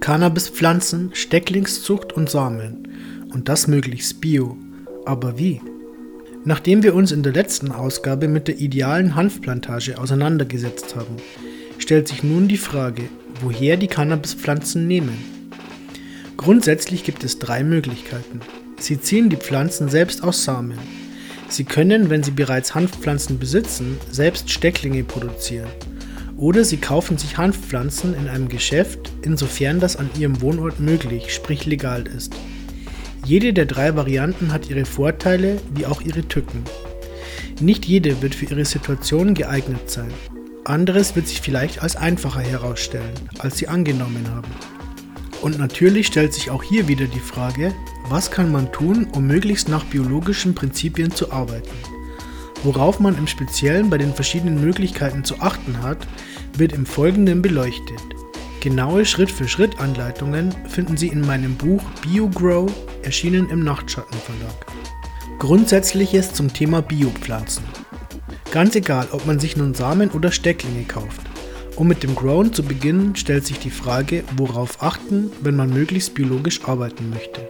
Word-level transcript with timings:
Cannabispflanzen, 0.00 1.10
Stecklingszucht 1.14 2.12
und 2.12 2.28
Samen. 2.28 2.88
Und 3.32 3.48
das 3.48 3.66
möglichst 3.66 4.20
bio. 4.20 4.56
Aber 5.06 5.38
wie? 5.38 5.60
Nachdem 6.44 6.82
wir 6.82 6.94
uns 6.94 7.12
in 7.12 7.22
der 7.22 7.32
letzten 7.32 7.70
Ausgabe 7.70 8.28
mit 8.28 8.48
der 8.48 8.58
idealen 8.58 9.14
Hanfplantage 9.14 9.98
auseinandergesetzt 9.98 10.96
haben, 10.96 11.16
stellt 11.78 12.08
sich 12.08 12.22
nun 12.22 12.48
die 12.48 12.56
Frage, 12.56 13.02
woher 13.42 13.76
die 13.76 13.88
Cannabispflanzen 13.88 14.86
nehmen. 14.86 15.18
Grundsätzlich 16.36 17.04
gibt 17.04 17.24
es 17.24 17.38
drei 17.38 17.62
Möglichkeiten. 17.62 18.40
Sie 18.78 19.00
ziehen 19.00 19.28
die 19.28 19.36
Pflanzen 19.36 19.88
selbst 19.88 20.22
aus 20.22 20.44
Samen. 20.44 20.78
Sie 21.48 21.64
können, 21.64 22.08
wenn 22.08 22.22
sie 22.22 22.30
bereits 22.30 22.74
Hanfpflanzen 22.74 23.38
besitzen, 23.38 23.98
selbst 24.10 24.50
Stecklinge 24.50 25.04
produzieren. 25.04 25.68
Oder 26.40 26.64
sie 26.64 26.78
kaufen 26.78 27.18
sich 27.18 27.36
Hanfpflanzen 27.36 28.14
in 28.14 28.26
einem 28.26 28.48
Geschäft, 28.48 29.12
insofern 29.20 29.78
das 29.78 29.96
an 29.96 30.08
ihrem 30.18 30.40
Wohnort 30.40 30.80
möglich, 30.80 31.34
sprich 31.34 31.66
legal 31.66 32.06
ist. 32.06 32.32
Jede 33.26 33.52
der 33.52 33.66
drei 33.66 33.94
Varianten 33.94 34.50
hat 34.50 34.70
ihre 34.70 34.86
Vorteile 34.86 35.60
wie 35.74 35.84
auch 35.84 36.00
ihre 36.00 36.26
Tücken. 36.26 36.64
Nicht 37.60 37.84
jede 37.84 38.22
wird 38.22 38.34
für 38.34 38.46
ihre 38.46 38.64
Situation 38.64 39.34
geeignet 39.34 39.90
sein. 39.90 40.10
Anderes 40.64 41.14
wird 41.14 41.28
sich 41.28 41.42
vielleicht 41.42 41.82
als 41.82 41.96
einfacher 41.96 42.40
herausstellen, 42.40 43.12
als 43.38 43.58
sie 43.58 43.68
angenommen 43.68 44.26
haben. 44.30 44.50
Und 45.42 45.58
natürlich 45.58 46.06
stellt 46.06 46.32
sich 46.32 46.50
auch 46.50 46.62
hier 46.62 46.88
wieder 46.88 47.04
die 47.04 47.20
Frage, 47.20 47.74
was 48.08 48.30
kann 48.30 48.50
man 48.50 48.72
tun, 48.72 49.06
um 49.12 49.26
möglichst 49.26 49.68
nach 49.68 49.84
biologischen 49.84 50.54
Prinzipien 50.54 51.10
zu 51.10 51.32
arbeiten? 51.32 51.68
Worauf 52.62 53.00
man 53.00 53.16
im 53.16 53.26
Speziellen 53.26 53.88
bei 53.88 53.96
den 53.96 54.12
verschiedenen 54.12 54.60
Möglichkeiten 54.60 55.24
zu 55.24 55.40
achten 55.40 55.82
hat, 55.82 56.06
wird 56.58 56.72
im 56.72 56.84
Folgenden 56.84 57.40
beleuchtet. 57.40 58.00
Genaue 58.60 59.06
Schritt-für-Schritt-Anleitungen 59.06 60.54
finden 60.68 60.98
Sie 60.98 61.08
in 61.08 61.22
meinem 61.22 61.54
Buch 61.54 61.82
BioGrow, 62.02 62.70
erschienen 63.02 63.48
im 63.48 63.64
Nachtschattenverlag. 63.64 64.66
Grundsätzliches 65.38 66.34
zum 66.34 66.52
Thema 66.52 66.82
Biopflanzen. 66.82 67.64
Ganz 68.52 68.74
egal, 68.74 69.08
ob 69.12 69.24
man 69.26 69.38
sich 69.38 69.56
nun 69.56 69.72
Samen 69.72 70.10
oder 70.10 70.30
Stecklinge 70.30 70.84
kauft. 70.84 71.22
Um 71.76 71.88
mit 71.88 72.02
dem 72.02 72.14
Grown 72.14 72.52
zu 72.52 72.62
beginnen, 72.62 73.16
stellt 73.16 73.46
sich 73.46 73.58
die 73.58 73.70
Frage, 73.70 74.22
worauf 74.36 74.82
achten, 74.82 75.32
wenn 75.40 75.56
man 75.56 75.72
möglichst 75.72 76.12
biologisch 76.12 76.62
arbeiten 76.64 77.08
möchte. 77.08 77.48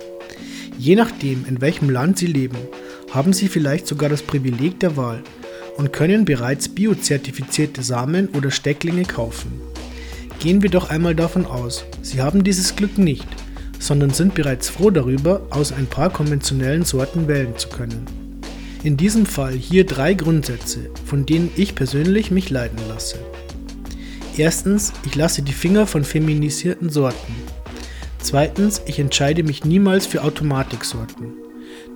Je 0.78 0.95
nachdem, 0.95 1.45
in 1.47 1.61
welchem 1.61 1.91
Land 1.91 2.19
Sie 2.19 2.28
leben, 2.28 2.56
haben 3.12 3.33
Sie 3.33 3.48
vielleicht 3.48 3.86
sogar 3.86 4.08
das 4.08 4.22
Privileg 4.22 4.80
der 4.80 4.97
Wahl 4.97 5.22
und 5.77 5.92
können 5.92 6.25
bereits 6.25 6.69
biozertifizierte 6.69 7.83
Samen 7.83 8.28
oder 8.28 8.50
Stecklinge 8.50 9.05
kaufen. 9.05 9.61
Gehen 10.39 10.62
wir 10.62 10.70
doch 10.70 10.91
einmal 10.91 11.14
davon 11.14 11.47
aus, 11.47 11.84
Sie 12.02 12.20
haben 12.20 12.44
dieses 12.44 12.77
Glück 12.77 12.98
nicht, 12.98 13.27
sondern 13.78 14.11
sind 14.11 14.34
bereits 14.34 14.69
froh 14.69 14.91
darüber, 14.91 15.47
aus 15.50 15.72
ein 15.72 15.86
paar 15.86 16.11
konventionellen 16.11 16.84
Sorten 16.84 17.28
wählen 17.28 17.56
zu 17.56 17.69
können. 17.69 18.05
In 18.83 18.97
diesem 18.97 19.27
Fall 19.27 19.52
hier 19.52 19.84
drei 19.84 20.14
Grundsätze, 20.14 20.91
von 21.05 21.27
denen 21.27 21.50
ich 21.56 21.74
persönlich 21.74 22.30
mich 22.30 22.48
leiten 22.48 22.78
lasse. 22.89 23.19
Erstens, 24.36 24.92
ich 25.05 25.17
lasse 25.17 25.42
die 25.42 25.52
Finger 25.52 25.86
von 25.86 26.05
feminisierten 26.05 26.89
Sorten. 26.89 27.34
Zweitens, 28.20 28.80
ich 28.86 28.98
entscheide 28.98 29.42
mich 29.42 29.64
niemals 29.64 30.06
für 30.06 30.22
Automatiksorten. 30.22 31.50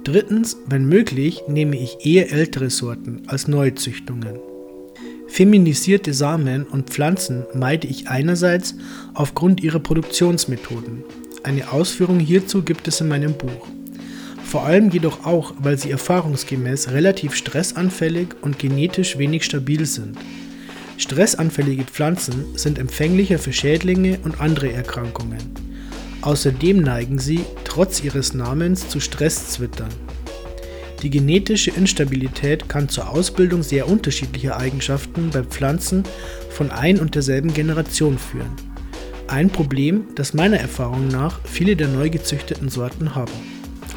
Drittens, 0.04 0.58
wenn 0.66 0.84
möglich, 0.84 1.42
nehme 1.48 1.80
ich 1.80 2.04
eher 2.04 2.30
ältere 2.30 2.68
Sorten 2.68 3.22
als 3.26 3.48
Neuzüchtungen. 3.48 4.38
Feminisierte 5.28 6.12
Samen 6.12 6.64
und 6.64 6.90
Pflanzen 6.90 7.44
meide 7.54 7.86
ich 7.86 8.08
einerseits 8.08 8.74
aufgrund 9.14 9.62
ihrer 9.62 9.80
Produktionsmethoden. 9.80 11.04
Eine 11.42 11.72
Ausführung 11.72 12.20
hierzu 12.20 12.62
gibt 12.62 12.86
es 12.86 13.00
in 13.00 13.08
meinem 13.08 13.32
Buch. 13.32 13.66
Vor 14.44 14.64
allem 14.66 14.90
jedoch 14.90 15.24
auch, 15.24 15.54
weil 15.58 15.78
sie 15.78 15.90
erfahrungsgemäß 15.90 16.90
relativ 16.90 17.34
stressanfällig 17.34 18.28
und 18.42 18.58
genetisch 18.58 19.16
wenig 19.16 19.44
stabil 19.44 19.86
sind. 19.86 20.18
Stressanfällige 20.98 21.84
Pflanzen 21.84 22.44
sind 22.56 22.78
empfänglicher 22.78 23.38
für 23.38 23.54
Schädlinge 23.54 24.18
und 24.22 24.40
andere 24.40 24.70
Erkrankungen. 24.70 25.38
Außerdem 26.20 26.80
neigen 26.80 27.18
sie, 27.18 27.40
trotz 27.64 28.02
ihres 28.02 28.32
Namens, 28.32 28.88
zu 28.88 29.00
Stresszwittern. 29.00 29.90
Die 31.04 31.10
genetische 31.10 31.70
Instabilität 31.70 32.66
kann 32.66 32.88
zur 32.88 33.10
Ausbildung 33.10 33.62
sehr 33.62 33.88
unterschiedlicher 33.88 34.56
Eigenschaften 34.56 35.28
bei 35.28 35.42
Pflanzen 35.42 36.02
von 36.48 36.70
ein 36.70 36.98
und 36.98 37.14
derselben 37.14 37.52
Generation 37.52 38.16
führen. 38.16 38.56
Ein 39.28 39.50
Problem, 39.50 40.06
das 40.14 40.32
meiner 40.32 40.56
Erfahrung 40.56 41.08
nach 41.08 41.40
viele 41.44 41.76
der 41.76 41.88
neu 41.88 42.08
gezüchteten 42.08 42.70
Sorten 42.70 43.14
haben. 43.14 43.32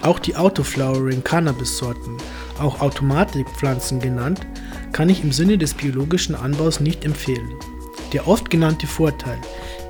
Auch 0.01 0.19
die 0.19 0.35
Autoflowering 0.35 1.23
Cannabis-Sorten, 1.23 2.17
auch 2.59 2.81
Automatikpflanzen 2.81 4.01
genannt, 4.01 4.41
kann 4.91 5.07
ich 5.07 5.23
im 5.23 5.31
Sinne 5.31 5.57
des 5.57 5.75
biologischen 5.75 6.35
Anbaus 6.35 6.81
nicht 6.81 7.05
empfehlen. 7.05 7.53
Der 8.13 8.27
oft 8.27 8.49
genannte 8.49 8.87
Vorteil 8.87 9.37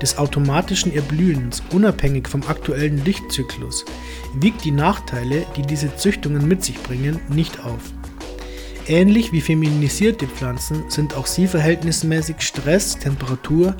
des 0.02 0.18
automatischen 0.18 0.94
Erblühens 0.94 1.62
unabhängig 1.72 2.28
vom 2.28 2.42
aktuellen 2.46 3.04
Lichtzyklus 3.04 3.84
wiegt 4.34 4.64
die 4.64 4.70
Nachteile, 4.70 5.46
die 5.56 5.62
diese 5.62 5.94
Züchtungen 5.96 6.46
mit 6.46 6.64
sich 6.64 6.80
bringen, 6.82 7.20
nicht 7.28 7.64
auf. 7.64 7.80
Ähnlich 8.86 9.32
wie 9.32 9.42
feminisierte 9.42 10.26
Pflanzen 10.26 10.84
sind 10.88 11.14
auch 11.14 11.26
sie 11.26 11.46
verhältnismäßig 11.46 12.40
Stress, 12.40 12.98
Temperatur 12.98 13.76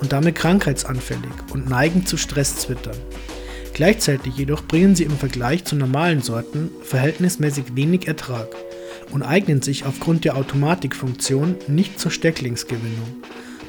und 0.00 0.12
damit 0.12 0.34
krankheitsanfällig 0.36 1.32
und 1.52 1.68
neigen 1.68 2.06
zu 2.06 2.16
Stresszwittern. 2.16 2.96
Gleichzeitig 3.74 4.34
jedoch 4.36 4.62
bringen 4.62 4.96
sie 4.96 5.04
im 5.04 5.18
Vergleich 5.18 5.66
zu 5.66 5.76
normalen 5.76 6.22
Sorten 6.22 6.70
verhältnismäßig 6.82 7.76
wenig 7.76 8.08
Ertrag 8.08 8.48
und 9.10 9.22
eignen 9.22 9.60
sich 9.60 9.84
aufgrund 9.84 10.24
der 10.24 10.36
Automatikfunktion 10.38 11.56
nicht 11.68 12.00
zur 12.00 12.10
Stecklingsgewinnung. 12.10 13.22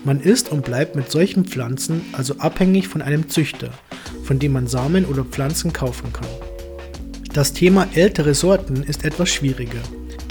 Man 0.07 0.21
ist 0.21 0.53
und 0.53 0.63
bleibt 0.63 0.95
mit 0.95 1.11
solchen 1.11 1.43
Pflanzen 1.43 1.99
also 2.13 2.35
abhängig 2.37 2.87
von 2.87 3.01
einem 3.01 3.27
Züchter, 3.27 3.71
von 4.23 4.39
dem 4.39 4.53
man 4.53 4.65
Samen 4.65 5.03
oder 5.03 5.25
Pflanzen 5.25 5.73
kaufen 5.73 6.13
kann. 6.13 6.29
Das 7.33 7.51
Thema 7.51 7.89
ältere 7.93 8.33
Sorten 8.33 8.83
ist 8.83 9.03
etwas 9.03 9.27
schwieriger, 9.27 9.81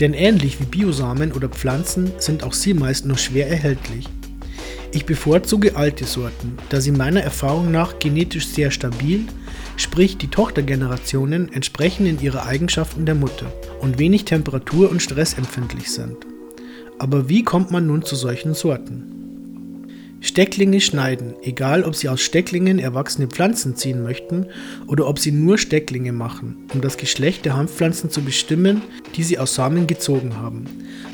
denn 0.00 0.14
ähnlich 0.14 0.58
wie 0.60 0.64
Biosamen 0.64 1.30
oder 1.30 1.50
Pflanzen 1.50 2.10
sind 2.16 2.42
auch 2.42 2.54
sie 2.54 2.72
meist 2.72 3.04
nur 3.04 3.18
schwer 3.18 3.50
erhältlich. 3.50 4.08
Ich 4.92 5.04
bevorzuge 5.04 5.76
alte 5.76 6.06
Sorten, 6.06 6.56
da 6.70 6.80
sie 6.80 6.92
meiner 6.92 7.20
Erfahrung 7.20 7.70
nach 7.70 7.98
genetisch 7.98 8.46
sehr 8.46 8.70
stabil, 8.70 9.26
sprich 9.76 10.16
die 10.16 10.28
Tochtergenerationen 10.28 11.52
entsprechen 11.52 12.06
in 12.06 12.18
ihre 12.18 12.46
Eigenschaften 12.46 13.04
der 13.04 13.14
Mutter 13.14 13.52
und 13.82 13.98
wenig 13.98 14.24
temperatur- 14.24 14.88
und 14.90 15.02
stressempfindlich 15.02 15.90
sind. 15.90 16.16
Aber 16.98 17.28
wie 17.28 17.42
kommt 17.42 17.72
man 17.72 17.86
nun 17.86 18.06
zu 18.06 18.16
solchen 18.16 18.54
Sorten? 18.54 19.15
Stecklinge 20.26 20.80
schneiden, 20.80 21.34
egal 21.40 21.84
ob 21.84 21.94
Sie 21.94 22.08
aus 22.08 22.20
Stecklingen 22.20 22.80
erwachsene 22.80 23.28
Pflanzen 23.28 23.76
ziehen 23.76 24.02
möchten 24.02 24.46
oder 24.88 25.06
ob 25.06 25.20
Sie 25.20 25.30
nur 25.30 25.56
Stecklinge 25.56 26.12
machen, 26.12 26.66
um 26.74 26.80
das 26.80 26.96
Geschlecht 26.96 27.44
der 27.44 27.56
Hanfpflanzen 27.56 28.10
zu 28.10 28.22
bestimmen, 28.22 28.82
die 29.14 29.22
Sie 29.22 29.38
aus 29.38 29.54
Samen 29.54 29.86
gezogen 29.86 30.36
haben. 30.36 30.64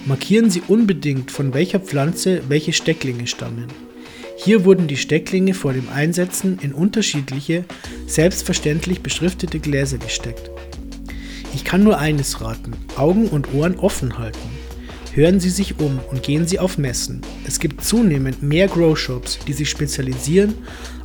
Markieren 0.07 0.49
Sie 0.49 0.63
unbedingt, 0.67 1.31
von 1.31 1.53
welcher 1.53 1.79
Pflanze 1.79 2.41
welche 2.49 2.73
Stecklinge 2.73 3.27
stammen. 3.27 3.67
Hier 4.39 4.65
wurden 4.65 4.89
die 4.89 4.97
Stecklinge 4.97 5.53
vor 5.53 5.75
dem 5.75 5.91
Einsetzen 5.91 6.59
in 6.63 6.73
unterschiedliche, 6.73 7.67
selbstverständlich 8.07 9.03
beschriftete 9.03 9.61
Gläser 9.61 9.99
gesteckt. 9.99 10.51
Ich 11.55 11.65
kann 11.65 11.85
nur 11.85 11.99
eines 11.99 12.41
raten, 12.41 12.73
Augen 12.97 13.29
und 13.29 13.53
Ohren 13.53 13.77
offen 13.77 14.17
halten. 14.17 14.62
Hören 15.15 15.41
Sie 15.41 15.51
sich 15.51 15.79
um 15.79 16.01
und 16.11 16.23
gehen 16.23 16.47
Sie 16.47 16.59
auf 16.59 16.79
Messen. 16.79 17.21
Es 17.47 17.61
gibt 17.61 17.85
zunehmend 17.85 18.43
mehr 18.43 18.67
Grow 18.67 18.99
Shops, 18.99 19.39
die 19.47 19.53
sich 19.53 19.69
spezialisieren 19.69 20.55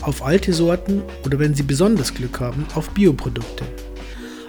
auf 0.01 0.23
alte 0.23 0.53
Sorten 0.53 1.01
oder 1.25 1.39
wenn 1.39 1.53
Sie 1.53 1.63
besonders 1.63 2.13
Glück 2.13 2.39
haben, 2.39 2.65
auf 2.73 2.89
Bioprodukte. 2.91 3.65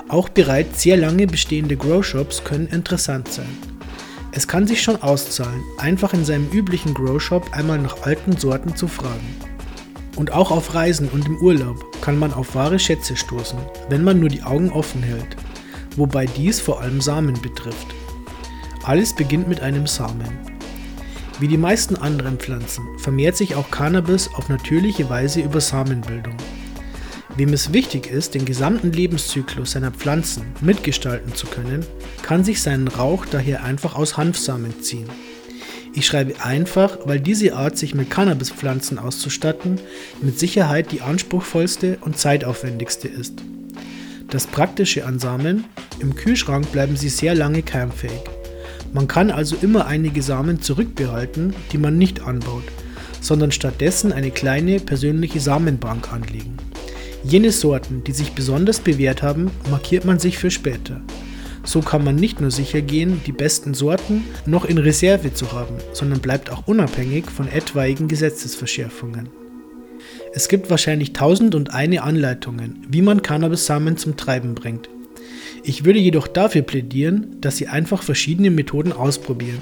Auch 0.06 0.28
bereits 0.28 0.82
sehr 0.82 0.96
lange 0.96 1.26
bestehende 1.26 1.76
Grow 1.76 2.04
Shops 2.04 2.44
können 2.44 2.68
interessant 2.68 3.32
sein. 3.32 3.48
Es 4.30 4.46
kann 4.46 4.68
sich 4.68 4.80
schon 4.80 5.02
auszahlen, 5.02 5.62
einfach 5.78 6.14
in 6.14 6.24
seinem 6.24 6.48
üblichen 6.52 6.94
Grow 6.94 7.20
Shop 7.20 7.48
einmal 7.50 7.80
nach 7.80 8.02
alten 8.02 8.36
Sorten 8.36 8.76
zu 8.76 8.86
fragen. 8.86 9.34
Und 10.14 10.32
auch 10.32 10.52
auf 10.52 10.74
Reisen 10.74 11.08
und 11.08 11.26
im 11.26 11.36
Urlaub 11.38 12.00
kann 12.00 12.16
man 12.16 12.32
auf 12.32 12.54
wahre 12.54 12.78
Schätze 12.78 13.16
stoßen, 13.16 13.58
wenn 13.88 14.04
man 14.04 14.20
nur 14.20 14.28
die 14.28 14.44
Augen 14.44 14.70
offen 14.70 15.02
hält, 15.02 15.36
wobei 15.96 16.26
dies 16.26 16.60
vor 16.60 16.80
allem 16.80 17.00
Samen 17.00 17.40
betrifft. 17.42 17.97
Alles 18.88 19.12
beginnt 19.12 19.48
mit 19.48 19.60
einem 19.60 19.86
Samen. 19.86 20.26
Wie 21.38 21.46
die 21.46 21.58
meisten 21.58 21.94
anderen 21.94 22.38
Pflanzen 22.38 22.86
vermehrt 22.96 23.36
sich 23.36 23.54
auch 23.54 23.70
Cannabis 23.70 24.30
auf 24.32 24.48
natürliche 24.48 25.10
Weise 25.10 25.42
über 25.42 25.60
Samenbildung. 25.60 26.34
Wem 27.36 27.52
es 27.52 27.74
wichtig 27.74 28.10
ist, 28.10 28.32
den 28.32 28.46
gesamten 28.46 28.90
Lebenszyklus 28.90 29.72
seiner 29.72 29.90
Pflanzen 29.90 30.44
mitgestalten 30.62 31.34
zu 31.34 31.46
können, 31.48 31.84
kann 32.22 32.44
sich 32.44 32.62
seinen 32.62 32.88
Rauch 32.88 33.26
daher 33.26 33.62
einfach 33.62 33.94
aus 33.94 34.16
Hanfsamen 34.16 34.80
ziehen. 34.80 35.10
Ich 35.92 36.06
schreibe 36.06 36.42
einfach, 36.42 36.96
weil 37.04 37.20
diese 37.20 37.56
Art, 37.56 37.76
sich 37.76 37.94
mit 37.94 38.08
Cannabispflanzen 38.08 38.98
auszustatten, 38.98 39.78
mit 40.22 40.38
Sicherheit 40.38 40.92
die 40.92 41.02
anspruchsvollste 41.02 41.98
und 42.00 42.16
zeitaufwendigste 42.16 43.08
ist. 43.08 43.34
Das 44.30 44.46
Praktische 44.46 45.04
an 45.04 45.18
Samen, 45.18 45.64
im 46.00 46.14
Kühlschrank 46.14 46.72
bleiben 46.72 46.96
sie 46.96 47.10
sehr 47.10 47.34
lange 47.34 47.62
keimfähig. 47.62 48.37
Man 48.92 49.06
kann 49.06 49.30
also 49.30 49.56
immer 49.60 49.86
einige 49.86 50.22
Samen 50.22 50.62
zurückbehalten, 50.62 51.54
die 51.72 51.78
man 51.78 51.98
nicht 51.98 52.22
anbaut, 52.22 52.64
sondern 53.20 53.52
stattdessen 53.52 54.12
eine 54.12 54.30
kleine 54.30 54.80
persönliche 54.80 55.40
Samenbank 55.40 56.12
anlegen. 56.12 56.56
Jene 57.24 57.52
Sorten, 57.52 58.04
die 58.04 58.12
sich 58.12 58.32
besonders 58.32 58.80
bewährt 58.80 59.22
haben, 59.22 59.50
markiert 59.70 60.04
man 60.04 60.18
sich 60.18 60.38
für 60.38 60.50
später. 60.50 61.00
So 61.64 61.80
kann 61.80 62.02
man 62.02 62.16
nicht 62.16 62.40
nur 62.40 62.50
sicher 62.50 62.80
gehen, 62.80 63.20
die 63.26 63.32
besten 63.32 63.74
Sorten 63.74 64.24
noch 64.46 64.64
in 64.64 64.78
Reserve 64.78 65.34
zu 65.34 65.52
haben, 65.52 65.74
sondern 65.92 66.20
bleibt 66.20 66.50
auch 66.50 66.66
unabhängig 66.66 67.30
von 67.30 67.48
etwaigen 67.48 68.08
Gesetzesverschärfungen. 68.08 69.28
Es 70.32 70.48
gibt 70.48 70.70
wahrscheinlich 70.70 71.12
tausend 71.12 71.54
und 71.54 71.74
eine 71.74 72.02
Anleitungen, 72.02 72.86
wie 72.88 73.02
man 73.02 73.20
Cannabis-Samen 73.20 73.96
zum 73.96 74.16
Treiben 74.16 74.54
bringt. 74.54 74.88
Ich 75.64 75.84
würde 75.84 75.98
jedoch 75.98 76.28
dafür 76.28 76.62
plädieren, 76.62 77.36
dass 77.40 77.56
Sie 77.56 77.66
einfach 77.68 78.02
verschiedene 78.02 78.50
Methoden 78.50 78.92
ausprobieren, 78.92 79.60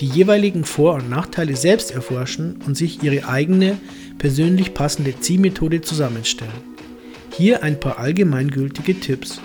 die 0.00 0.06
jeweiligen 0.06 0.64
Vor- 0.64 0.94
und 0.94 1.10
Nachteile 1.10 1.56
selbst 1.56 1.90
erforschen 1.90 2.58
und 2.66 2.76
sich 2.76 3.02
Ihre 3.02 3.28
eigene, 3.28 3.78
persönlich 4.18 4.74
passende 4.74 5.18
Ziehmethode 5.20 5.82
zusammenstellen. 5.82 6.52
Hier 7.36 7.62
ein 7.62 7.78
paar 7.78 7.98
allgemeingültige 7.98 8.98
Tipps. 8.98 9.40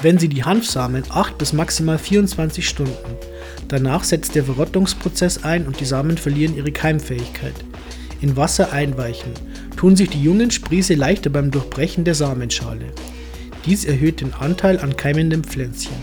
Wenn 0.00 0.18
Sie 0.18 0.28
die 0.28 0.44
Hanfsamen 0.44 1.04
8 1.08 1.38
bis 1.38 1.52
maximal 1.52 1.98
24 1.98 2.66
Stunden, 2.66 3.16
danach 3.68 4.02
setzt 4.02 4.34
der 4.34 4.44
Verrottungsprozess 4.44 5.44
ein 5.44 5.66
und 5.66 5.78
die 5.78 5.84
Samen 5.84 6.16
verlieren 6.16 6.56
ihre 6.56 6.72
Keimfähigkeit. 6.72 7.54
In 8.20 8.36
Wasser 8.36 8.72
einweichen, 8.72 9.32
tun 9.76 9.94
sich 9.94 10.08
die 10.10 10.22
jungen 10.22 10.50
Sprieße 10.50 10.94
leichter 10.94 11.30
beim 11.30 11.50
Durchbrechen 11.50 12.04
der 12.04 12.14
Samenschale. 12.14 12.86
Dies 13.64 13.84
erhöht 13.84 14.20
den 14.20 14.34
Anteil 14.34 14.78
an 14.78 14.96
keimenden 14.96 15.44
Pflänzchen. 15.44 15.96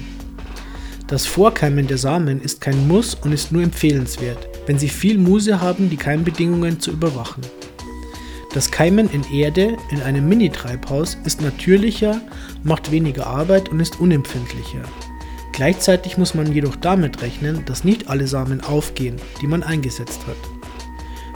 Das 1.07 1.25
Vorkeimen 1.25 1.87
der 1.87 1.97
Samen 1.97 2.41
ist 2.41 2.61
kein 2.61 2.87
Muss 2.87 3.15
und 3.15 3.31
ist 3.31 3.51
nur 3.51 3.63
empfehlenswert, 3.63 4.47
wenn 4.67 4.77
Sie 4.77 4.89
viel 4.89 5.17
Muse 5.17 5.59
haben, 5.59 5.89
die 5.89 5.97
Keimbedingungen 5.97 6.79
zu 6.79 6.91
überwachen. 6.91 7.41
Das 8.53 8.71
Keimen 8.71 9.09
in 9.11 9.23
Erde 9.31 9.75
in 9.91 10.01
einem 10.01 10.29
Mini-Treibhaus 10.29 11.17
ist 11.25 11.41
natürlicher, 11.41 12.21
macht 12.63 12.91
weniger 12.91 13.27
Arbeit 13.27 13.69
und 13.69 13.79
ist 13.79 13.99
unempfindlicher. 13.99 14.83
Gleichzeitig 15.51 16.17
muss 16.17 16.35
man 16.35 16.53
jedoch 16.53 16.75
damit 16.75 17.21
rechnen, 17.21 17.63
dass 17.65 17.83
nicht 17.83 18.07
alle 18.07 18.27
Samen 18.27 18.61
aufgehen, 18.61 19.17
die 19.41 19.47
man 19.47 19.63
eingesetzt 19.63 20.21
hat. 20.27 20.37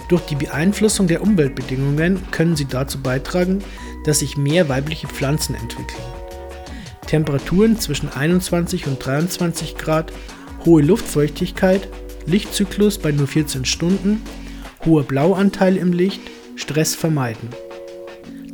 Durch 0.08 0.22
die 0.22 0.36
Beeinflussung 0.36 1.08
der 1.08 1.22
Umweltbedingungen 1.22 2.20
können 2.32 2.56
sie 2.56 2.66
dazu 2.66 3.02
beitragen, 3.02 3.60
dass 4.06 4.20
sich 4.20 4.38
mehr 4.38 4.70
weibliche 4.70 5.08
Pflanzen 5.08 5.56
entwickeln. 5.56 6.13
Temperaturen 7.14 7.80
zwischen 7.80 8.10
21 8.10 8.88
und 8.88 9.06
23 9.06 9.78
Grad, 9.78 10.12
hohe 10.66 10.82
Luftfeuchtigkeit, 10.82 11.88
Lichtzyklus 12.26 12.98
bei 12.98 13.12
nur 13.12 13.28
14 13.28 13.66
Stunden, 13.66 14.24
hoher 14.84 15.04
Blauanteil 15.04 15.78
im 15.78 15.94
Licht, 15.94 16.22
Stress 16.56 16.96
vermeiden. 16.96 17.50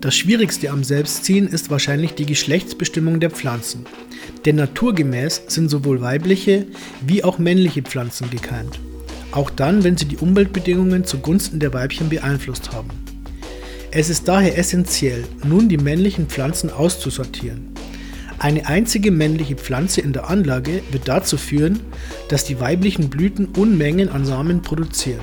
Das 0.01 0.13
Schwierigste 0.13 0.71
am 0.71 0.83
Selbstziehen 0.83 1.47
ist 1.47 1.69
wahrscheinlich 1.69 2.15
die 2.15 2.25
Geschlechtsbestimmung 2.25 3.21
der 3.21 3.29
Pflanzen, 3.29 3.85
denn 4.44 4.57
naturgemäß 4.57 5.44
sind 5.47 5.69
sowohl 5.69 6.01
weibliche 6.01 6.65
wie 7.00 7.23
auch 7.23 7.39
männliche 7.39 7.83
Pflanzen 7.83 8.29
gekeimt, 8.29 8.77
auch 9.31 9.51
dann, 9.51 9.85
wenn 9.85 9.95
sie 9.95 10.03
die 10.03 10.17
Umweltbedingungen 10.17 11.06
zugunsten 11.06 11.61
der 11.61 11.73
Weibchen 11.73 12.09
beeinflusst 12.09 12.73
haben. 12.73 12.89
Es 13.91 14.09
ist 14.09 14.27
daher 14.27 14.57
essentiell, 14.57 15.23
nun 15.45 15.69
die 15.69 15.77
männlichen 15.77 16.27
Pflanzen 16.27 16.69
auszusortieren. 16.69 17.78
Eine 18.39 18.68
einzige 18.68 19.12
männliche 19.12 19.56
Pflanze 19.56 20.01
in 20.01 20.13
der 20.13 20.30
Anlage 20.30 20.81
wird 20.91 21.07
dazu 21.07 21.38
führen, 21.38 21.81
dass 22.30 22.45
die 22.45 22.59
weiblichen 22.59 23.09
Blüten 23.09 23.47
Unmengen 23.47 24.09
an 24.09 24.25
Samen 24.25 24.62
produzieren 24.62 25.19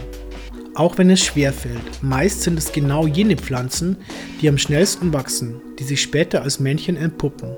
auch 0.77 0.99
wenn 0.99 1.11
es 1.11 1.25
schwer 1.25 1.53
fällt. 1.53 2.03
Meist 2.03 2.43
sind 2.43 2.59
es 2.59 2.73
genau 2.73 3.07
jene 3.07 3.37
Pflanzen, 3.37 3.97
die 4.41 4.49
am 4.49 4.59
schnellsten 4.59 5.13
wachsen, 5.13 5.61
die 5.79 5.85
sich 5.85 6.03
später 6.03 6.43
als 6.43 6.61
Männchen 6.61 6.97
entpuppen. 6.97 7.57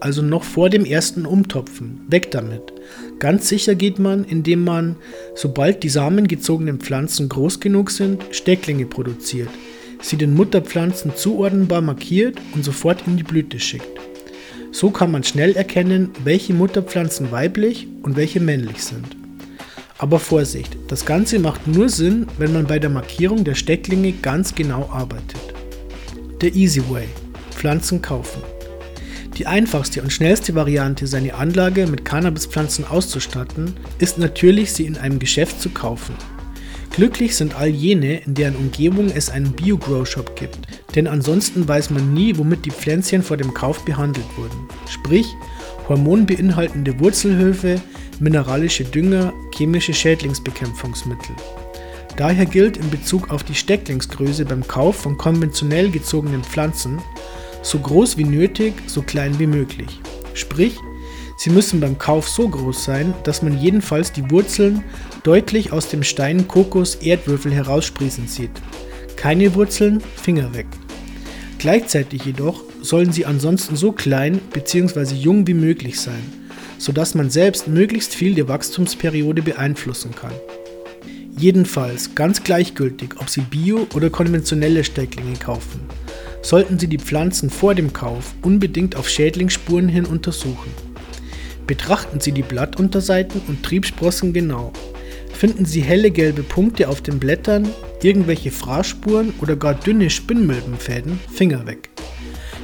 Also 0.00 0.22
noch 0.22 0.44
vor 0.44 0.70
dem 0.70 0.84
ersten 0.84 1.26
Umtopfen. 1.26 2.02
Weg 2.08 2.30
damit. 2.30 2.72
Ganz 3.18 3.48
sicher 3.48 3.74
geht 3.74 3.98
man, 3.98 4.24
indem 4.24 4.62
man, 4.62 4.96
sobald 5.34 5.82
die 5.82 5.88
samengezogenen 5.88 6.78
Pflanzen 6.78 7.28
groß 7.28 7.58
genug 7.58 7.90
sind, 7.90 8.22
Stecklinge 8.30 8.86
produziert, 8.86 9.48
sie 10.00 10.16
den 10.16 10.34
Mutterpflanzen 10.34 11.16
zuordnenbar 11.16 11.80
markiert 11.80 12.38
und 12.54 12.64
sofort 12.64 13.06
in 13.08 13.16
die 13.16 13.24
Blüte 13.24 13.58
schickt. 13.58 14.07
So 14.70 14.90
kann 14.90 15.10
man 15.10 15.24
schnell 15.24 15.56
erkennen, 15.56 16.10
welche 16.24 16.52
Mutterpflanzen 16.54 17.32
weiblich 17.32 17.86
und 18.02 18.16
welche 18.16 18.40
männlich 18.40 18.84
sind. 18.84 19.16
Aber 19.96 20.20
Vorsicht, 20.20 20.76
das 20.88 21.04
Ganze 21.04 21.38
macht 21.38 21.66
nur 21.66 21.88
Sinn, 21.88 22.26
wenn 22.38 22.52
man 22.52 22.66
bei 22.66 22.78
der 22.78 22.90
Markierung 22.90 23.44
der 23.44 23.54
Stecklinge 23.54 24.12
ganz 24.12 24.54
genau 24.54 24.88
arbeitet. 24.92 25.40
Der 26.40 26.54
Easy 26.54 26.82
Way. 26.88 27.08
Pflanzen 27.50 28.00
kaufen. 28.00 28.42
Die 29.36 29.46
einfachste 29.46 30.02
und 30.02 30.12
schnellste 30.12 30.54
Variante, 30.54 31.06
seine 31.06 31.34
Anlage 31.34 31.86
mit 31.86 32.04
Cannabispflanzen 32.04 32.84
auszustatten, 32.84 33.74
ist 33.98 34.18
natürlich, 34.18 34.72
sie 34.72 34.86
in 34.86 34.96
einem 34.96 35.18
Geschäft 35.18 35.60
zu 35.60 35.70
kaufen. 35.70 36.14
Glücklich 36.98 37.36
sind 37.36 37.54
all 37.54 37.68
jene, 37.68 38.22
in 38.22 38.34
deren 38.34 38.56
Umgebung 38.56 39.08
es 39.08 39.30
einen 39.30 39.52
Bio-Grow-Shop 39.52 40.34
gibt, 40.34 40.58
denn 40.96 41.06
ansonsten 41.06 41.68
weiß 41.68 41.90
man 41.90 42.12
nie, 42.12 42.36
womit 42.36 42.66
die 42.66 42.72
Pflänzchen 42.72 43.22
vor 43.22 43.36
dem 43.36 43.54
Kauf 43.54 43.84
behandelt 43.84 44.26
wurden. 44.36 44.66
Sprich, 44.90 45.24
hormonbeinhaltende 45.88 46.98
Wurzelhöfe, 46.98 47.80
mineralische 48.18 48.82
Dünger, 48.82 49.32
chemische 49.56 49.94
Schädlingsbekämpfungsmittel. 49.94 51.36
Daher 52.16 52.46
gilt 52.46 52.76
in 52.76 52.90
Bezug 52.90 53.30
auf 53.30 53.44
die 53.44 53.54
Stecklingsgröße 53.54 54.44
beim 54.44 54.66
Kauf 54.66 54.96
von 54.96 55.16
konventionell 55.16 55.92
gezogenen 55.92 56.42
Pflanzen 56.42 56.98
so 57.62 57.78
groß 57.78 58.18
wie 58.18 58.24
nötig, 58.24 58.74
so 58.88 59.02
klein 59.02 59.38
wie 59.38 59.46
möglich. 59.46 60.00
Sprich, 60.34 60.74
sie 61.38 61.50
müssen 61.50 61.80
beim 61.80 61.96
Kauf 61.96 62.28
so 62.28 62.48
groß 62.48 62.84
sein, 62.84 63.14
dass 63.24 63.40
man 63.42 63.58
jedenfalls 63.58 64.12
die 64.12 64.30
Wurzeln 64.30 64.84
deutlich 65.22 65.72
aus 65.72 65.88
dem 65.88 66.02
Stein 66.02 66.46
Kokos 66.46 66.96
Erdwürfel 66.96 67.52
heraussprießen 67.52 68.28
sieht. 68.28 68.50
Keine 69.16 69.54
Wurzeln, 69.54 70.02
Finger 70.16 70.52
weg. 70.52 70.66
Gleichzeitig 71.58 72.24
jedoch 72.24 72.62
sollen 72.82 73.12
sie 73.12 73.24
ansonsten 73.24 73.76
so 73.76 73.92
klein 73.92 74.40
bzw. 74.52 75.14
jung 75.14 75.46
wie 75.46 75.54
möglich 75.54 76.00
sein, 76.00 76.22
sodass 76.78 77.14
man 77.14 77.30
selbst 77.30 77.68
möglichst 77.68 78.14
viel 78.14 78.34
der 78.34 78.48
Wachstumsperiode 78.48 79.42
beeinflussen 79.42 80.14
kann. 80.14 80.32
Jedenfalls 81.36 82.16
ganz 82.16 82.42
gleichgültig, 82.42 83.10
ob 83.20 83.28
Sie 83.28 83.42
Bio- 83.42 83.86
oder 83.94 84.10
konventionelle 84.10 84.82
Stecklinge 84.82 85.36
kaufen, 85.36 85.80
sollten 86.42 86.80
Sie 86.80 86.88
die 86.88 86.98
Pflanzen 86.98 87.48
vor 87.48 87.76
dem 87.76 87.92
Kauf 87.92 88.34
unbedingt 88.42 88.96
auf 88.96 89.08
Schädlingsspuren 89.08 89.88
hin 89.88 90.04
untersuchen. 90.04 90.87
Betrachten 91.68 92.18
Sie 92.18 92.32
die 92.32 92.42
Blattunterseiten 92.42 93.42
und 93.46 93.62
Triebsprossen 93.62 94.32
genau. 94.32 94.72
Finden 95.32 95.66
Sie 95.66 95.82
helle 95.82 96.10
gelbe 96.10 96.42
Punkte 96.42 96.88
auf 96.88 97.02
den 97.02 97.20
Blättern, 97.20 97.68
irgendwelche 98.02 98.50
Fraßspuren 98.50 99.34
oder 99.42 99.54
gar 99.54 99.74
dünne 99.74 100.08
Spinnmilbenfäden, 100.08 101.20
Finger 101.30 101.66
weg. 101.66 101.90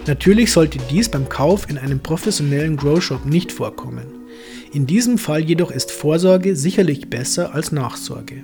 Natürlich 0.06 0.52
sollte 0.52 0.78
dies 0.90 1.10
beim 1.10 1.28
Kauf 1.28 1.68
in 1.68 1.76
einem 1.76 2.00
professionellen 2.00 2.76
Grow 2.76 3.00
Shop 3.02 3.26
nicht 3.26 3.52
vorkommen. 3.52 4.06
In 4.72 4.86
diesem 4.86 5.18
Fall 5.18 5.44
jedoch 5.44 5.70
ist 5.70 5.92
Vorsorge 5.92 6.56
sicherlich 6.56 7.10
besser 7.10 7.54
als 7.54 7.72
Nachsorge. 7.72 8.42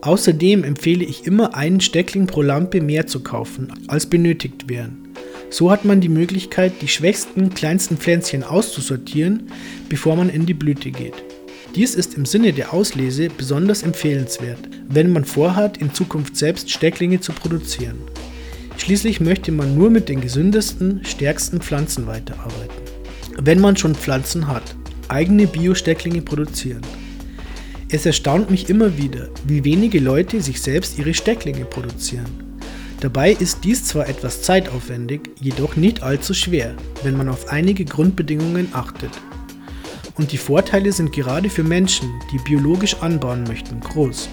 Außerdem 0.00 0.62
empfehle 0.62 1.04
ich 1.04 1.26
immer 1.26 1.56
einen 1.56 1.80
Steckling 1.80 2.28
pro 2.28 2.42
Lampe 2.42 2.80
mehr 2.80 3.08
zu 3.08 3.20
kaufen, 3.20 3.72
als 3.88 4.06
benötigt 4.06 4.68
wären. 4.68 5.07
So 5.50 5.70
hat 5.70 5.84
man 5.84 6.00
die 6.00 6.08
Möglichkeit, 6.08 6.74
die 6.82 6.88
schwächsten, 6.88 7.54
kleinsten 7.54 7.96
Pflänzchen 7.96 8.44
auszusortieren, 8.44 9.50
bevor 9.88 10.16
man 10.16 10.28
in 10.28 10.44
die 10.44 10.54
Blüte 10.54 10.90
geht. 10.90 11.14
Dies 11.74 11.94
ist 11.94 12.14
im 12.14 12.26
Sinne 12.26 12.52
der 12.52 12.72
Auslese 12.72 13.28
besonders 13.28 13.82
empfehlenswert, 13.82 14.58
wenn 14.88 15.12
man 15.12 15.24
vorhat, 15.24 15.78
in 15.78 15.92
Zukunft 15.94 16.36
selbst 16.36 16.70
Stecklinge 16.70 17.20
zu 17.20 17.32
produzieren. 17.32 17.98
Schließlich 18.76 19.20
möchte 19.20 19.52
man 19.52 19.76
nur 19.76 19.90
mit 19.90 20.08
den 20.08 20.20
gesündesten, 20.20 21.04
stärksten 21.04 21.60
Pflanzen 21.60 22.06
weiterarbeiten. 22.06 22.82
Wenn 23.38 23.60
man 23.60 23.76
schon 23.76 23.94
Pflanzen 23.94 24.48
hat, 24.48 24.76
eigene 25.08 25.46
Bio-Stecklinge 25.46 26.22
produzieren. 26.22 26.82
Es 27.90 28.04
erstaunt 28.04 28.50
mich 28.50 28.68
immer 28.68 28.98
wieder, 28.98 29.28
wie 29.46 29.64
wenige 29.64 29.98
Leute 29.98 30.40
sich 30.40 30.60
selbst 30.60 30.98
ihre 30.98 31.14
Stecklinge 31.14 31.64
produzieren. 31.64 32.47
Dabei 33.00 33.30
ist 33.30 33.62
dies 33.62 33.84
zwar 33.84 34.08
etwas 34.08 34.42
zeitaufwendig, 34.42 35.30
jedoch 35.40 35.76
nicht 35.76 36.02
allzu 36.02 36.34
schwer, 36.34 36.74
wenn 37.04 37.16
man 37.16 37.28
auf 37.28 37.48
einige 37.48 37.84
Grundbedingungen 37.84 38.70
achtet. 38.72 39.12
Und 40.16 40.32
die 40.32 40.36
Vorteile 40.36 40.90
sind 40.90 41.12
gerade 41.12 41.48
für 41.48 41.62
Menschen, 41.62 42.10
die 42.32 42.38
biologisch 42.38 42.96
anbauen 42.96 43.44
möchten, 43.44 43.78
groß. 43.78 44.28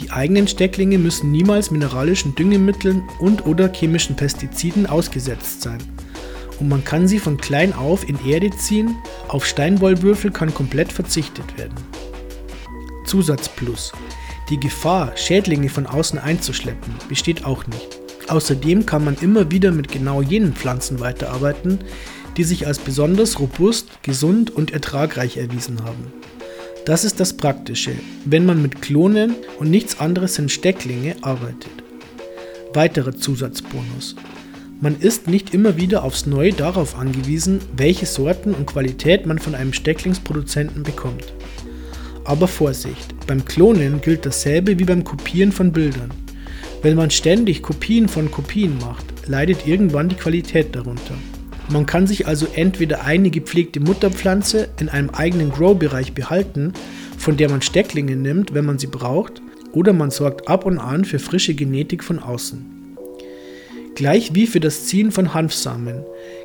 Die 0.00 0.10
eigenen 0.10 0.46
Stecklinge 0.48 0.98
müssen 0.98 1.30
niemals 1.32 1.70
mineralischen 1.70 2.34
Düngemitteln 2.34 3.04
und/oder 3.20 3.72
chemischen 3.72 4.16
Pestiziden 4.16 4.86
ausgesetzt 4.86 5.62
sein. 5.62 5.78
Und 6.60 6.68
man 6.68 6.84
kann 6.84 7.08
sie 7.08 7.18
von 7.18 7.38
klein 7.38 7.72
auf 7.72 8.06
in 8.06 8.18
Erde 8.26 8.50
ziehen, 8.50 8.96
auf 9.28 9.46
Steinwollwürfel 9.46 10.30
kann 10.30 10.52
komplett 10.52 10.92
verzichtet 10.92 11.56
werden. 11.56 11.74
Zusatz 13.06 13.48
Plus. 13.48 13.92
Die 14.52 14.60
Gefahr, 14.60 15.16
Schädlinge 15.16 15.70
von 15.70 15.86
außen 15.86 16.18
einzuschleppen, 16.18 16.92
besteht 17.08 17.46
auch 17.46 17.66
nicht. 17.66 17.88
Außerdem 18.28 18.84
kann 18.84 19.02
man 19.02 19.16
immer 19.22 19.50
wieder 19.50 19.72
mit 19.72 19.90
genau 19.90 20.20
jenen 20.20 20.52
Pflanzen 20.52 21.00
weiterarbeiten, 21.00 21.78
die 22.36 22.44
sich 22.44 22.66
als 22.66 22.78
besonders 22.78 23.40
robust, 23.40 23.88
gesund 24.02 24.50
und 24.50 24.70
ertragreich 24.70 25.38
erwiesen 25.38 25.82
haben. 25.84 26.12
Das 26.84 27.02
ist 27.06 27.18
das 27.18 27.34
Praktische, 27.34 27.92
wenn 28.26 28.44
man 28.44 28.60
mit 28.60 28.82
Klonen 28.82 29.36
und 29.58 29.70
nichts 29.70 30.00
anderes 30.00 30.34
sind 30.34 30.52
Stecklinge 30.52 31.16
arbeitet. 31.22 31.72
Weiterer 32.74 33.16
Zusatzbonus. 33.16 34.16
Man 34.82 35.00
ist 35.00 35.28
nicht 35.28 35.54
immer 35.54 35.78
wieder 35.78 36.04
aufs 36.04 36.26
Neue 36.26 36.52
darauf 36.52 36.98
angewiesen, 36.98 37.60
welche 37.74 38.04
Sorten 38.04 38.52
und 38.52 38.66
Qualität 38.66 39.24
man 39.24 39.38
von 39.38 39.54
einem 39.54 39.72
Stecklingsproduzenten 39.72 40.82
bekommt. 40.82 41.32
Aber 42.24 42.46
Vorsicht, 42.48 43.14
beim 43.26 43.44
Klonen 43.44 44.00
gilt 44.00 44.24
dasselbe 44.24 44.78
wie 44.78 44.84
beim 44.84 45.04
Kopieren 45.04 45.52
von 45.52 45.72
Bildern. 45.72 46.10
Wenn 46.82 46.96
man 46.96 47.10
ständig 47.10 47.62
Kopien 47.62 48.08
von 48.08 48.30
Kopien 48.30 48.76
macht, 48.78 49.04
leidet 49.26 49.66
irgendwann 49.66 50.08
die 50.08 50.16
Qualität 50.16 50.74
darunter. 50.74 51.14
Man 51.68 51.86
kann 51.86 52.06
sich 52.06 52.26
also 52.26 52.46
entweder 52.54 53.04
eine 53.04 53.30
gepflegte 53.30 53.80
Mutterpflanze 53.80 54.68
in 54.80 54.88
einem 54.88 55.10
eigenen 55.10 55.50
Grow-Bereich 55.50 56.12
behalten, 56.12 56.72
von 57.16 57.36
der 57.36 57.48
man 57.48 57.62
Stecklinge 57.62 58.16
nimmt, 58.16 58.52
wenn 58.52 58.64
man 58.64 58.78
sie 58.78 58.88
braucht, 58.88 59.40
oder 59.72 59.92
man 59.92 60.10
sorgt 60.10 60.48
ab 60.48 60.66
und 60.66 60.78
an 60.78 61.04
für 61.04 61.18
frische 61.18 61.54
Genetik 61.54 62.04
von 62.04 62.18
außen. 62.18 62.66
Gleich 63.94 64.34
wie 64.34 64.46
für 64.46 64.60
das 64.60 64.86
Ziehen 64.86 65.12
von 65.12 65.34
Hanfsamen 65.34 66.02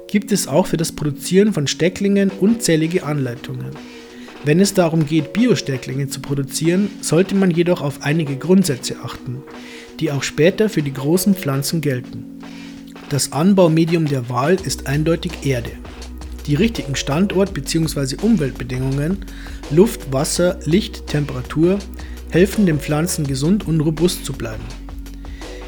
gibt 0.07 0.31
es 0.31 0.48
auch 0.48 0.67
für 0.67 0.77
das 0.77 0.91
Produzieren 0.91 1.53
von 1.53 1.65
Stecklingen 1.67 2.29
unzählige 2.29 3.03
Anleitungen. 3.03 3.72
Wenn 4.44 4.60
es 4.60 4.74
darum 4.74 5.06
geht, 5.06 5.34
Biostecklinge 5.34 6.08
zu 6.08 6.22
produzieren, 6.22 6.89
sollte 7.01 7.36
man 7.36 7.51
jedoch 7.51 7.82
auf 7.82 8.01
einige 8.01 8.38
Grundsätze 8.38 8.98
achten, 9.03 9.41
die 10.00 10.12
auch 10.12 10.24
später 10.24 10.70
für 10.70 10.82
die 10.82 10.94
großen 10.94 11.36
Pflanzen 11.36 11.82
gelten. 11.82 12.39
Das 13.10 13.32
Anbaumedium 13.32 14.06
der 14.06 14.29
Wahl 14.29 14.56
ist 14.56 14.88
eindeutig 14.88 15.32
Erde. 15.44 15.72
Die 16.46 16.56
richtigen 16.56 16.96
Standort- 16.96 17.53
bzw. 17.53 18.17
Umweltbedingungen, 18.22 19.25
Luft, 19.70 20.13
Wasser, 20.13 20.60
Licht, 20.65 21.08
Temperatur 21.08 21.79
helfen 22.29 22.65
den 22.65 22.79
Pflanzen 22.79 23.27
gesund 23.27 23.67
und 23.67 23.82
robust 23.82 24.25
zu 24.25 24.34
bleiben. 24.34 24.63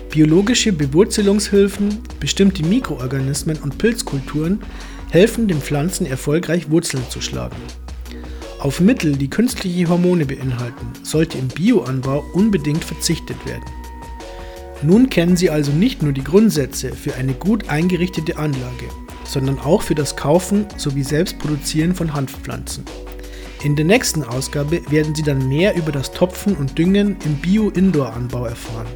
Biologische 0.10 0.74
Bewurzelungshilfen, 0.74 2.00
bestimmte 2.20 2.64
Mikroorganismen 2.64 3.58
und 3.58 3.78
Pilzkulturen 3.78 4.60
helfen 5.12 5.48
den 5.48 5.62
Pflanzen 5.62 6.06
erfolgreich 6.06 6.70
Wurzeln 6.70 7.04
zu 7.10 7.22
schlagen. 7.22 7.58
Auf 8.60 8.82
Mittel, 8.82 9.16
die 9.16 9.30
künstliche 9.30 9.88
Hormone 9.88 10.26
beinhalten, 10.26 10.92
sollte 11.04 11.38
im 11.38 11.48
Bioanbau 11.48 12.26
unbedingt 12.34 12.84
verzichtet 12.84 13.38
werden. 13.46 13.64
Nun 14.82 15.10
kennen 15.10 15.38
Sie 15.38 15.50
also 15.50 15.72
nicht 15.72 16.04
nur 16.04 16.12
die 16.12 16.24
Grundsätze 16.26 16.92
für 16.92 17.16
eine 17.16 17.34
gut 17.34 17.70
eingerichtete 17.70 18.38
Anlage, 18.38 18.90
sondern 19.24 19.60
auch 19.60 19.82
für 19.82 19.96
das 19.96 20.18
Kaufen 20.18 20.66
sowie 20.76 21.04
Selbstproduzieren 21.04 21.96
von 21.96 22.14
Hanfpflanzen. 22.14 22.84
In 23.64 23.78
der 23.78 23.86
nächsten 23.86 24.24
Ausgabe 24.24 24.82
werden 24.92 25.16
Sie 25.16 25.24
dann 25.24 25.48
mehr 25.48 25.78
über 25.78 25.94
das 25.94 26.12
Topfen 26.12 26.56
und 26.56 26.78
Düngen 26.78 27.16
im 27.24 27.36
Bio-Indoor-Anbau 27.36 28.46
erfahren. 28.46 28.88